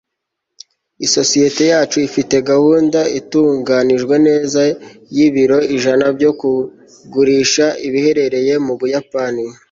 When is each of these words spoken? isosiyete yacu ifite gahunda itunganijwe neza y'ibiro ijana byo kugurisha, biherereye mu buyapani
isosiyete 1.05 1.63
yacu 1.73 1.97
ifite 2.07 2.35
gahunda 2.49 2.99
itunganijwe 3.19 4.15
neza 4.27 4.59
y'ibiro 5.15 5.57
ijana 5.75 6.05
byo 6.15 6.31
kugurisha, 6.39 7.65
biherereye 7.91 8.53
mu 8.65 8.73
buyapani 8.79 9.43